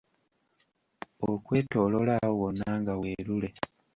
Okwetooloola 1.31 2.13
awo 2.23 2.35
wonna 2.41 2.67
nga 2.79 2.93
weerule. 3.01 3.49